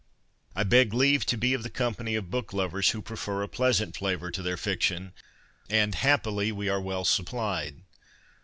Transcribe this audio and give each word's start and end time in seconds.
I 0.55 0.63
beg 0.63 0.95
leave 0.95 1.27
to 1.27 1.37
be 1.37 1.53
of 1.53 1.61
the 1.61 1.69
company 1.69 2.15
of 2.15 2.31
book 2.31 2.53
lovers 2.53 2.89
who 2.89 3.03
prefer 3.03 3.43
a 3.43 3.47
pleasant 3.47 3.95
flavour 3.95 4.31
to 4.31 4.41
their 4.41 4.57
fiction, 4.57 5.13
and, 5.69 5.93
happily, 5.93 6.51
we 6.51 6.67
are 6.69 6.81
well 6.81 7.05
supplied. 7.05 7.83